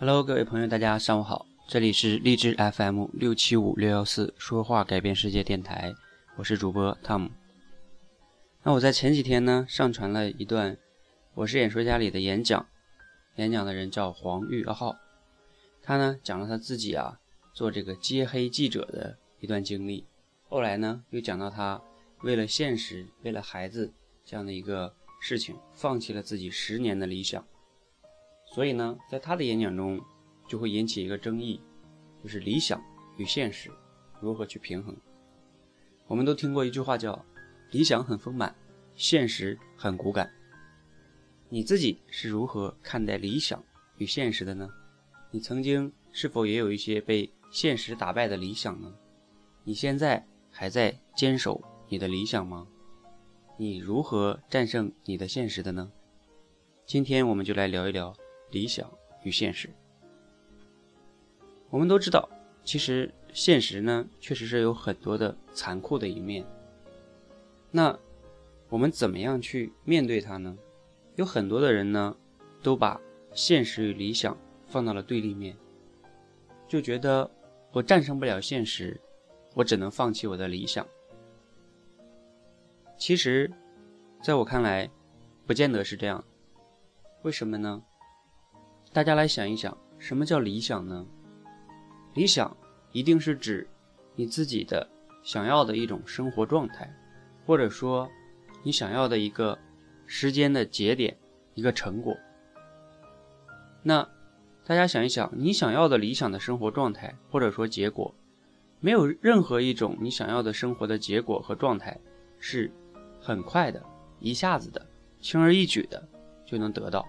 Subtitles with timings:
[0.00, 5.92] Hello，各位朋友，大家上午好，这里是励志 FM 六七五六幺四说话改变世界电台，
[6.36, 7.28] 我是主播汤姆。
[8.62, 10.76] 那我在前几天呢，上传了一段
[11.34, 12.64] 《我是演说家》里的演讲，
[13.38, 14.96] 演讲的人叫黄玉浩，
[15.82, 17.18] 他呢讲了他自己啊
[17.52, 20.06] 做这个揭黑记者的一段经历，
[20.48, 21.82] 后来呢又讲到他
[22.22, 23.92] 为了现实、为了孩子
[24.24, 27.44] 这样的一个事情，放弃了自己十年的理想。
[28.50, 30.00] 所以呢，在他的演讲中，
[30.46, 31.60] 就会引起一个争议，
[32.22, 32.82] 就是理想
[33.16, 33.70] 与现实
[34.20, 34.96] 如何去平衡。
[36.06, 37.24] 我们都听过一句话叫
[37.70, 38.54] “理想很丰满，
[38.94, 40.30] 现实很骨感”。
[41.50, 43.62] 你自己是如何看待理想
[43.98, 44.68] 与现实的呢？
[45.30, 48.92] 你曾经是否也有一些被现实打败的理想呢？
[49.64, 52.66] 你现在还在坚守你的理想吗？
[53.58, 55.92] 你如何战胜你的现实的呢？
[56.86, 58.14] 今天我们就来聊一聊。
[58.50, 58.90] 理想
[59.22, 59.68] 与现实，
[61.70, 62.28] 我们都知道，
[62.64, 66.44] 其实现实呢，确实是有很多的残酷的一面。
[67.70, 67.98] 那
[68.68, 70.56] 我们怎么样去面对它呢？
[71.16, 72.16] 有很多的人呢，
[72.62, 73.00] 都把
[73.32, 75.56] 现实与理想放到了对立面，
[76.66, 77.30] 就觉得
[77.72, 78.98] 我战胜不了现实，
[79.54, 80.86] 我只能放弃我的理想。
[82.96, 83.50] 其实，
[84.22, 84.90] 在我看来，
[85.46, 86.24] 不见得是这样。
[87.22, 87.82] 为什么呢？
[88.90, 91.06] 大家来想一想，什么叫理想呢？
[92.14, 92.56] 理想
[92.90, 93.68] 一定是指
[94.16, 94.88] 你自己的
[95.22, 96.90] 想要的一种生活状态，
[97.46, 98.10] 或者说
[98.62, 99.56] 你想要的一个
[100.06, 101.16] 时间的节点、
[101.54, 102.16] 一个成果。
[103.82, 104.08] 那
[104.64, 108.12] 大家想一想，你想要的理想的生活状态，或者说结果，
[108.80, 111.96] 没有任何一种你想要的生活的结果和状态
[112.38, 112.72] 是
[113.20, 113.84] 很快的、
[114.18, 114.84] 一下子的、
[115.20, 116.08] 轻而易举的
[116.46, 117.06] 就能得到。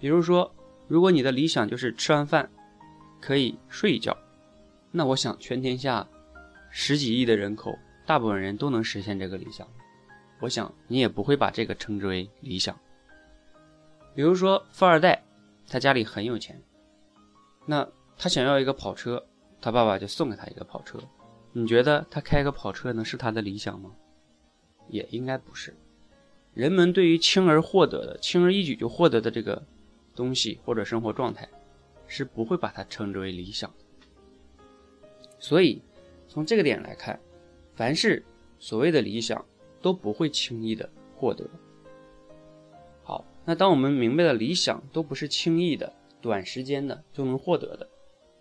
[0.00, 0.52] 比如说。
[0.86, 2.48] 如果你的理想就是吃完饭
[3.20, 4.16] 可以睡一觉，
[4.90, 6.06] 那我想全天下
[6.70, 9.66] 十几亿的人口，大部分人都能实现这个理想。
[10.40, 12.78] 我想你也不会把这个称之为理想。
[14.14, 15.24] 比如说富二代，
[15.66, 16.60] 他家里很有钱，
[17.64, 17.88] 那
[18.18, 19.24] 他想要一个跑车，
[19.60, 20.98] 他爸爸就送给他一个跑车。
[21.52, 23.90] 你觉得他开个跑车能是他的理想吗？
[24.88, 25.74] 也应该不是。
[26.52, 29.62] 人们对于轻而获得的、轻而易举就获得的这个。
[30.14, 31.48] 东西或者生活状态，
[32.06, 34.06] 是不会把它称之为理想的。
[35.38, 35.82] 所以，
[36.28, 37.18] 从这个点来看，
[37.74, 38.24] 凡是
[38.58, 39.44] 所谓的理想，
[39.82, 41.48] 都不会轻易的获得。
[43.02, 45.92] 好，那当我们明白了理想都不是轻易的、
[46.22, 47.88] 短时间的就能获得的，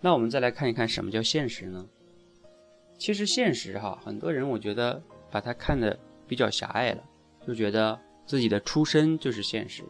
[0.00, 1.86] 那我们再来看一看什么叫现实呢？
[2.98, 7.04] 其实现实哈，很多人我觉得把它看的比较狭隘了，
[7.46, 9.84] 就觉得自己的出身就是现实。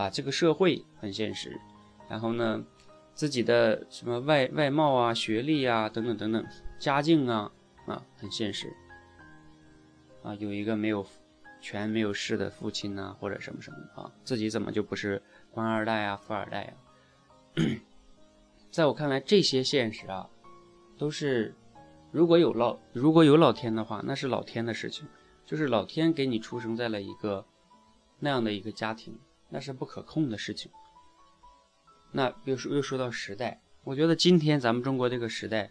[0.00, 1.60] 啊，这个社会很现实，
[2.08, 2.64] 然后呢，
[3.12, 6.42] 自己的什么外外貌啊、学历啊等等等等，
[6.78, 7.52] 家境啊
[7.84, 8.72] 啊很现实。
[10.22, 11.06] 啊，有一个没有
[11.60, 16.72] 权没有势的父亲呐，或者什么什么啊，自己怎么就不是官二代啊、富二代啊？
[18.72, 20.26] 在我看来，这些现实啊，
[20.96, 21.54] 都是
[22.10, 25.06] 如果有老如果有老天的话，那是老天的事情，
[25.44, 27.44] 就是老天给你出生在了一个
[28.18, 29.18] 那样的一个家庭。
[29.50, 30.70] 那是不可控的事情。
[32.12, 35.70] 那又说又说到时代，我觉得今天咱们中国这个时代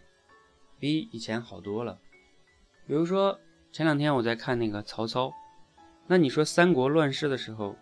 [0.78, 1.98] 比以前好多了。
[2.86, 3.38] 比如说
[3.72, 5.32] 前两天我在看那个曹操，
[6.06, 7.76] 那你说三国乱世的时候，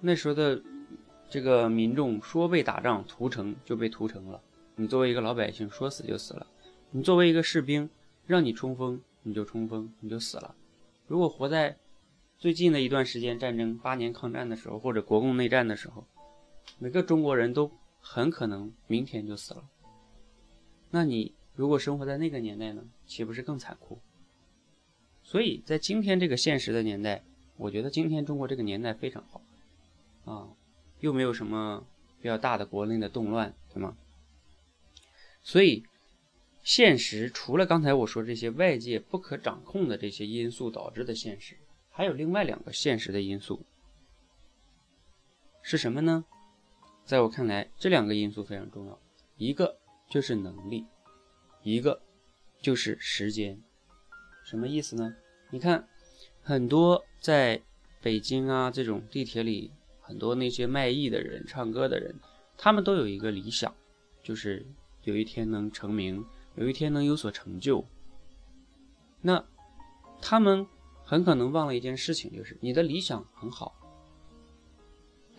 [0.00, 0.62] 那时候的
[1.28, 4.40] 这个民众说被打仗屠城就被屠城了，
[4.76, 6.46] 你作为一个老百姓说死就死了，
[6.90, 7.88] 你作为一个士兵
[8.26, 10.54] 让你冲锋你就冲锋你就死了。
[11.06, 11.76] 如果活在
[12.38, 16.06] 最近的一段时间，战争八年抗战的时候，或者国共内战的时候，
[16.78, 17.68] 每个中国人都
[18.00, 19.68] 很可能明天就死了。
[20.90, 23.98] 那你如果生活在那个年代呢，岂不是更残酷？
[25.24, 27.24] 所以在今天这个现实的年代，
[27.56, 29.42] 我觉得今天中国这个年代非常好，
[30.24, 30.48] 啊，
[31.00, 31.84] 又没有什么
[32.22, 33.96] 比较大的国内的动乱，对吗？
[35.42, 35.82] 所以，
[36.62, 41.56] 现实除了刚才我说这些外界不可掌控的这些因素导致的现实。
[41.98, 43.66] 还有另外两个现实的因素
[45.62, 46.24] 是什么呢？
[47.04, 48.96] 在我看来，这两个因素非常重要，
[49.36, 49.76] 一个
[50.08, 50.86] 就是能力，
[51.64, 52.00] 一个
[52.62, 53.60] 就是时间。
[54.44, 55.12] 什么意思呢？
[55.50, 55.88] 你看，
[56.40, 57.60] 很多在
[58.00, 62.14] 北京啊这种地铁里，很多那些卖艺的人、唱歌的人，
[62.56, 63.74] 他们都有一个理想，
[64.22, 64.64] 就是
[65.02, 66.24] 有一天能成名，
[66.54, 67.84] 有一天能有所成就。
[69.20, 69.44] 那
[70.22, 70.64] 他们。
[71.08, 73.74] 很可能忘了一件事情，就是你的理想很好，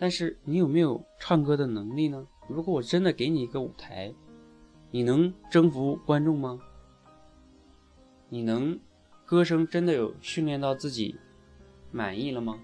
[0.00, 2.26] 但是你有没有唱歌的能力呢？
[2.48, 4.12] 如果我真的给你一个舞台，
[4.90, 6.60] 你能征服观众吗？
[8.28, 8.80] 你能
[9.24, 11.14] 歌声真的有训练到自己
[11.92, 12.58] 满意了吗？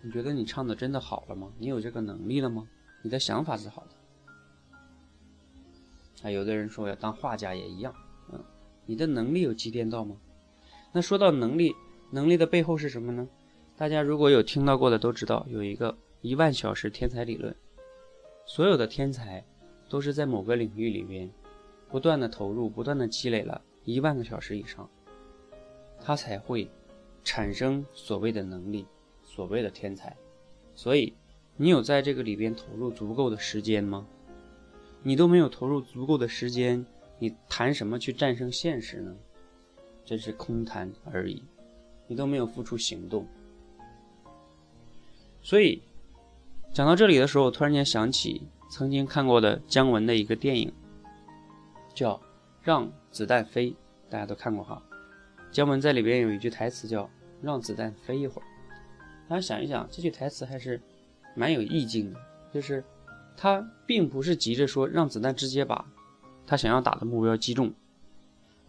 [0.00, 1.50] 你觉得你唱的真的好了吗？
[1.58, 2.68] 你有这个能力了吗？
[3.02, 3.88] 你的想法是好的。
[6.22, 7.92] 啊，有的人说要当画家也一样，
[8.32, 8.40] 嗯，
[8.86, 10.16] 你的能力有积淀到吗？
[10.92, 11.74] 那说到能力，
[12.10, 13.28] 能力的背后是什么呢？
[13.76, 17.54] 大家如果有听到过的都知道，有一个一万小时天才理论，
[18.46, 19.44] 所有的天才
[19.88, 21.30] 都是在某个领域里边
[21.88, 24.88] 不断的投入，不断的积累了一万个小时以上，
[26.00, 26.68] 他才会
[27.22, 28.86] 产生所谓的能力，
[29.22, 30.16] 所谓的天才。
[30.74, 31.12] 所以，
[31.56, 34.06] 你有在这个里边投入足够的时间吗？
[35.02, 36.84] 你都没有投入足够的时间，
[37.18, 39.14] 你谈什么去战胜现实呢？
[40.04, 41.44] 真是空谈而已。
[42.08, 43.24] 你都没有付出行动。
[45.40, 45.80] 所以，
[46.74, 50.72] 讲到这里的时候，我突然间想起曾经看过的姜文的一个电影，
[51.94, 52.14] 叫
[52.62, 53.70] 《让子弹飞》，
[54.10, 54.82] 大家都看过哈。
[55.50, 57.08] 姜文在里边有一句台词叫
[57.40, 58.44] “让子弹飞一会儿”，
[59.28, 60.80] 大家想一想，这句台词还是
[61.34, 62.20] 蛮有意境的。
[62.52, 62.84] 就是
[63.36, 65.86] 他并不是急着说让子弹直接把
[66.46, 67.72] 他想要打的目标击中，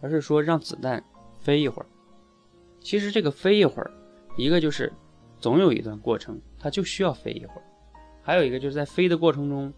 [0.00, 1.04] 而是说让子弹
[1.40, 1.86] 飞一会儿。
[2.80, 3.90] 其实这个飞一会儿，
[4.36, 4.92] 一个就是
[5.38, 6.40] 总有一段过程。
[6.58, 7.62] 它就需要飞一会儿，
[8.22, 9.72] 还有一个就是在飞的过程中，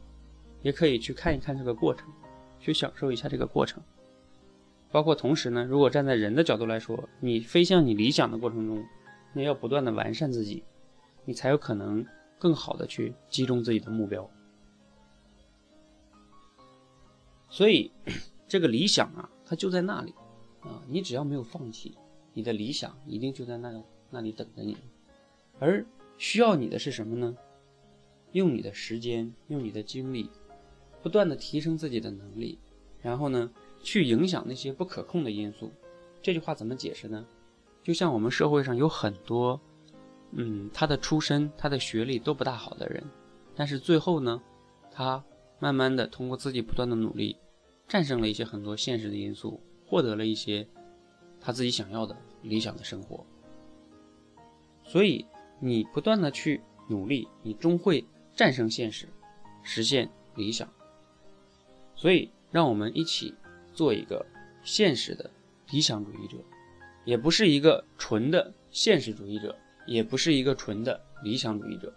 [0.63, 2.09] 也可以去看一看这个过程，
[2.59, 3.83] 去享受一下这个过程。
[4.91, 8.85] 包括同时呢，如果站在人的角度来说，你飞向你理想的过程中，
[9.33, 10.65] 你要不断的完善自己，
[11.25, 12.05] 你才有可能
[12.39, 14.29] 更好的去击中自己的目标。
[17.49, 17.91] 所以，
[18.49, 20.13] 这个理想啊，它就在那里
[20.61, 21.97] 啊，你只要没有放弃，
[22.33, 24.77] 你的理想一定就在那个那里等着你，
[25.59, 25.85] 而。
[26.19, 27.37] 需要你的是什么呢？
[28.31, 30.31] 用你的时间，用你的精力，
[31.03, 32.61] 不断的提升自己的能力，
[33.01, 33.51] 然后呢，
[33.83, 35.73] 去影响那些不可控的因素。
[36.23, 37.27] 这句话怎么解释呢？
[37.83, 39.61] 就像我们社会上有很多，
[40.31, 43.03] 嗯，他的出身、他的学历都不大好的人，
[43.57, 44.41] 但是最后呢，
[44.93, 45.25] 他
[45.59, 47.37] 慢慢的通过自己不断的努力，
[47.89, 50.65] 战胜了一些很多现实的因素，获得了一些
[51.43, 53.27] 他自己想要的理想的生活。
[54.85, 55.27] 所以。
[55.65, 58.05] 你不断的去努力，你终会
[58.35, 59.07] 战胜现实，
[59.63, 60.69] 实现理想。
[61.95, 63.33] 所以，让我们一起
[63.73, 64.27] 做一个
[64.65, 65.31] 现实的
[65.71, 66.37] 理想主义者，
[67.05, 69.57] 也不是一个纯的现实主义者，
[69.87, 71.95] 也不是一个纯的理想主义者，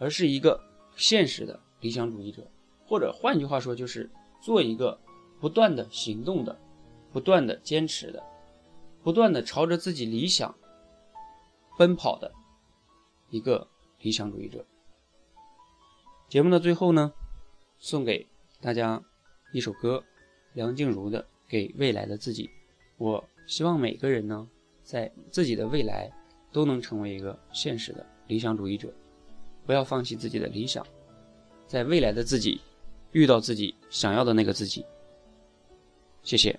[0.00, 0.60] 而是一个
[0.96, 2.50] 现实的理想主义者，
[2.84, 4.10] 或者换句话说，就是
[4.42, 4.98] 做一个
[5.38, 6.58] 不断的行动的、
[7.14, 8.20] 不断的坚持的、
[9.04, 10.52] 不断的朝着自己理想。
[11.76, 12.32] 奔跑的
[13.30, 13.66] 一个
[14.00, 14.64] 理想主义者。
[16.28, 17.12] 节目的最后呢，
[17.78, 18.26] 送给
[18.60, 19.02] 大家
[19.52, 20.02] 一首歌，
[20.52, 22.46] 梁静茹的《给未来的自己》。
[22.96, 24.48] 我希望每个人呢，
[24.82, 26.10] 在自己的未来
[26.52, 28.92] 都能成为一个现实的理想主义者，
[29.66, 30.84] 不要放弃自己的理想，
[31.66, 32.60] 在未来的自己
[33.12, 34.84] 遇到自己想要的那个自己。
[36.22, 36.58] 谢谢。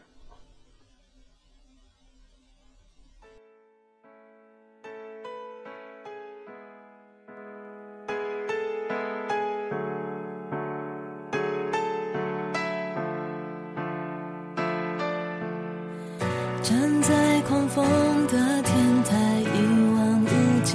[16.68, 17.86] 站在狂风
[18.26, 19.16] 的天台，
[19.54, 19.58] 一
[19.94, 20.28] 望无
[20.64, 20.74] 际，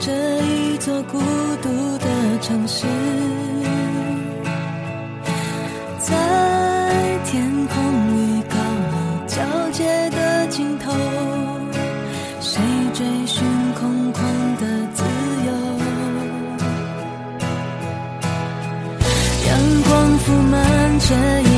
[0.00, 0.10] 这
[0.42, 1.20] 一座孤
[1.62, 1.68] 独
[1.98, 2.84] 的城市，
[6.00, 6.12] 在
[7.26, 7.76] 天空
[8.16, 8.56] 与高
[8.90, 8.96] 楼
[9.28, 9.36] 交
[9.70, 10.92] 界的尽头，
[12.40, 12.60] 谁
[12.92, 13.44] 追寻
[13.78, 14.18] 空旷
[14.60, 15.04] 的自
[15.46, 15.52] 由？
[19.46, 21.53] 阳光铺满这。